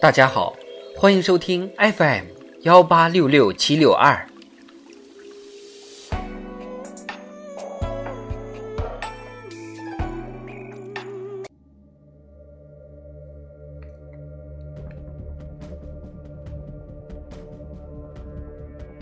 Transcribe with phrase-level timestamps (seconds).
[0.00, 0.54] 大家好，
[0.96, 2.26] 欢迎收听 FM
[2.62, 4.24] 幺八六六七六二。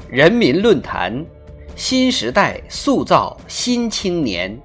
[0.09, 1.23] 人民论坛，
[1.77, 4.59] 新时代塑造新青年。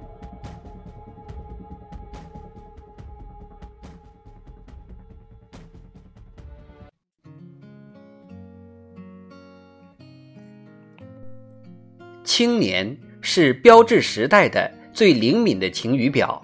[12.24, 16.40] 青年是标志时代的最灵敏的晴雨表，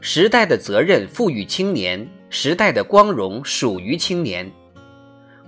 [0.00, 4.50] 时代的责任赋予青年，时代的光荣属于青年。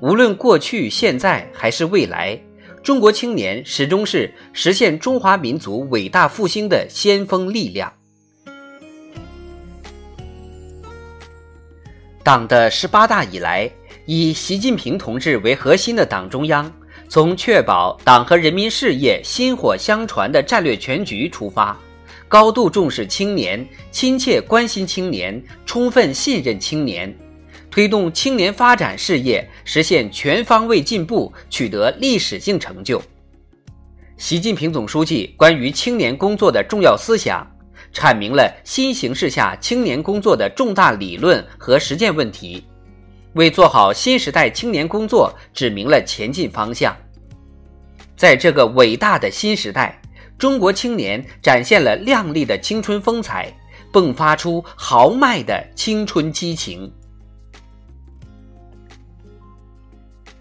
[0.01, 2.37] 无论过去、现在还是未来，
[2.83, 7.93] 中国青年始终是实现中华民族伟大复兴的先锋力量。
[12.25, 13.71] 党的十八大以来，
[14.07, 16.73] 以习近平同志为核心的党中央。
[17.13, 21.79] 从确保党和人民事业薪火相传的战略全局出发，
[22.27, 27.15] 高度重视青年，亲切关心青年，充分信任青年，
[27.71, 32.99] 推动青年发展事业实现全方位进步，取得历史性成就。
[34.17, 37.47] 习近平总书记关于青年工作的重要思想，
[37.93, 42.65] 阐明了新形势下青年工作的重大理论和实践问题。
[43.35, 46.95] 为做好新时代青年工作指明了前进方向。
[48.17, 50.01] 在这个伟大的新时代，
[50.39, 53.53] 中国青年展现了亮丽的青春风采，
[53.93, 56.93] 迸发出豪迈的青春激情。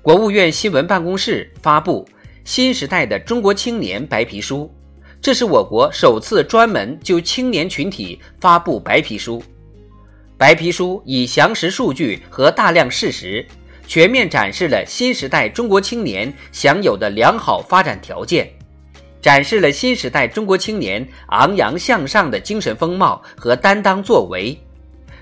[0.01, 2.03] 国务院新闻办公室发布
[2.43, 4.71] 《新时代的中国青年白皮书》，
[5.21, 9.43] 这是我国首次专门就青年群体发布白皮书。
[10.37, 13.45] 白皮书以详实数据和大量事实，
[13.91, 18.49] 全面展示了新时代中国青年享有的良好发展条件，
[19.21, 24.57] 展示了新时代中国青年昂扬向上的精神风貌和担当作为，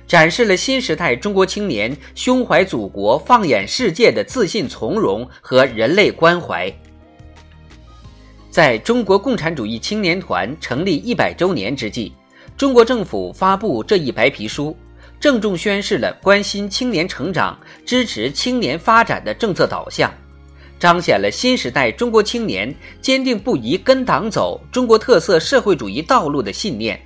[0.06, 6.72] 展示了新时代中国青年胸怀祖国、放眼世界的自信从容和人类关怀。
[8.52, 12.14] 在中国共产主义青年团成立一百周年之际，
[12.56, 14.78] 中国政府发布这一白皮书。
[15.20, 20.14] 郑重宣示了关心青年成长、支持青年发展的政策导向，
[20.80, 26.98] 彰显了新时代中国青年坚定不移跟党走中国特色社会主义道路的信念，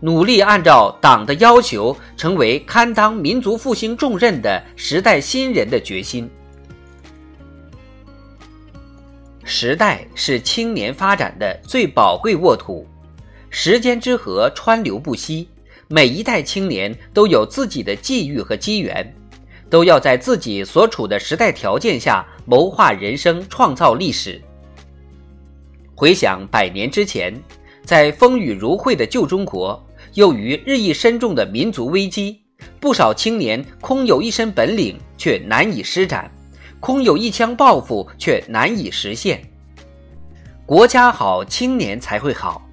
[0.00, 6.30] 努力按照党的要求成为堪当民族复兴重任的时代新人的决心。
[9.44, 12.86] 时代是青年发展的最宝贵沃土，
[13.50, 15.46] 时间之河川流不息。
[15.92, 19.12] 每一代青年都有自己的际遇和机缘，
[19.68, 24.40] 都要在自己所处的时代条件下谋划人生、创造历史。
[25.96, 27.34] 回想百年之前，
[27.84, 29.84] 在风雨如晦的旧中国，
[30.14, 32.40] 又于日益深重的民族危机，
[32.78, 36.30] 不少青年空有一身本领却难以施展，
[36.78, 39.42] 空有一腔抱负却难以实现。
[40.64, 42.64] 国家好，青年才会好。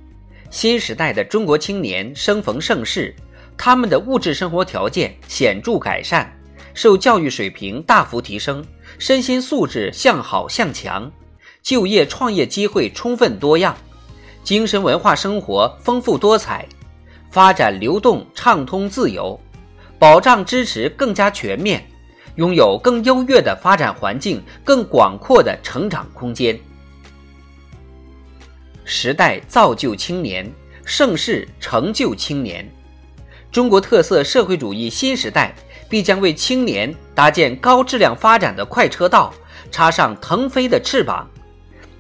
[0.50, 3.14] 新时代的中国青年生逢盛世，
[3.58, 6.32] 他们的物质生活条件显著改善，
[6.74, 8.66] 受教育水平大幅提升，
[8.98, 11.12] 身心素质向好向强，
[11.62, 13.76] 就业创业机会充分多样，
[14.42, 16.66] 精神文化生活丰富多彩，
[17.30, 19.38] 发展流动畅通自由，
[20.00, 21.86] 保障支持更加全面，
[22.36, 26.58] 拥有更优越的发展环境，更广阔的成长空间。
[28.90, 30.50] 时代造就青年，
[30.86, 32.66] 盛世成就青年。
[33.52, 35.54] 中国特色社会主义新时代
[35.90, 39.34] 必将为青年搭建高质量发展的快车道，
[39.72, 41.30] 插上腾飞的翅膀，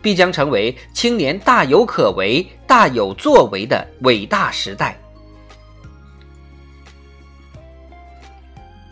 [0.02, 4.98] 必将成为青年大有可为、大有作为的伟大时代。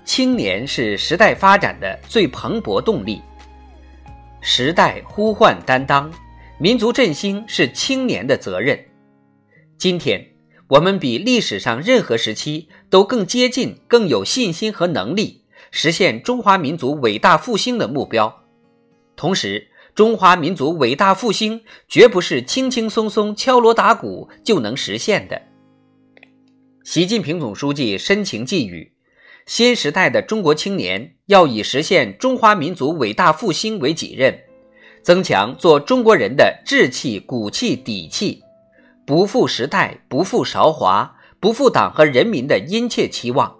[0.04, 3.22] 青年是时代发展的最蓬勃动力，
[4.42, 6.12] 时代呼唤担当。
[6.58, 8.80] 民族振兴是青年的责任。
[9.78, 10.26] 今天，
[10.70, 18.44] 我们比历史上任何时期都更接近、更有信心和能力实现中华民族伟大复兴的目标。
[19.18, 25.42] 同时，中华民族伟大复兴绝不是轻轻松松敲锣打鼓就能实现的。
[26.86, 28.94] 习近平总书记深情寄语：
[29.46, 34.40] 新时代的中国青年要以实现中华民族伟大复兴为己任。
[35.06, 38.42] 增强做中国人的志气、骨气、底气，
[39.06, 43.56] 不负时代、不负韶华、不负党和人民的殷切期望。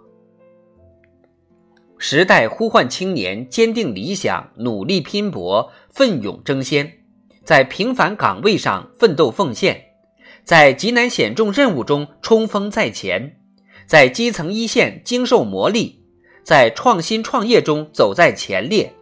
[1.98, 6.94] 时代呼唤青年坚定理想、努力拼搏、奋勇争先，
[7.44, 9.80] 在平凡岗位上奋斗奉献，
[10.42, 13.36] 在极难险重任务中冲锋在前，
[13.86, 15.94] 在基层一线经受磨砺，
[16.42, 18.92] 在创新创业中走在前列，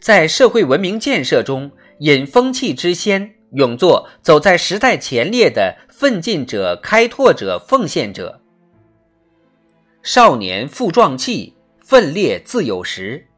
[0.00, 8.40] 在社会文明建设中引风气之先，勇做走在时代前列的奋进者、开拓者、奉献者。
[10.02, 11.54] 少年负壮气。
[11.88, 13.28] 奋烈自有时，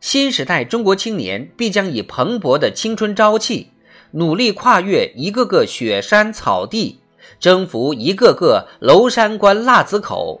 [0.00, 3.72] 新时代中国青年必将以蓬勃的青春朝气，
[4.12, 7.00] 努力跨越一个个雪山草地，
[7.38, 10.40] 征服一个个娄山关腊子口，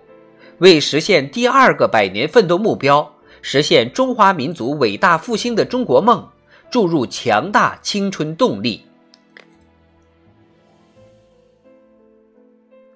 [0.56, 3.11] 为实现第二个百年奋斗目标，
[3.42, 6.26] 实现中华民族伟大复兴的中国梦，
[6.70, 8.86] 注入强大青春动力。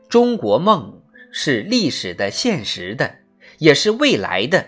[0.09, 3.17] 中国梦是历史的、现实的。
[3.59, 4.67] 也是未来的，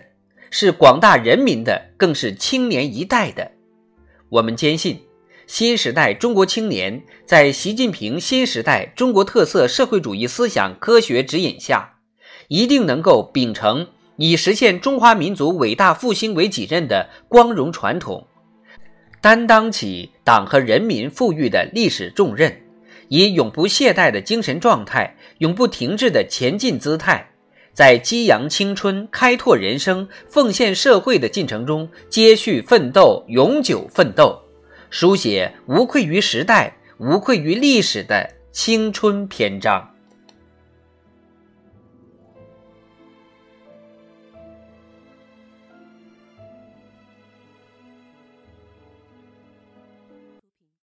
[0.51, 3.53] 是广大人民的，更是青年一代的。
[4.31, 5.03] 我们坚信，
[5.47, 11.99] 新时代中国青年在习近平新时代中国特色社会主义思想科学指引下，
[12.49, 13.89] 一定能够秉承
[14.19, 18.27] 以实现中华民族伟大复兴为己任的光荣传统，
[19.21, 22.61] 担当起党和人民赋予的历史重任，
[23.07, 27.31] 以永不懈怠的精神状态，永不停滞的前进姿态。
[27.73, 34.37] 在激扬青春、开拓人生、奉献社会的进程中，接续奋斗、永久奋斗，
[34.91, 39.89] 书写无愧于时代、无愧于历史的青春篇章。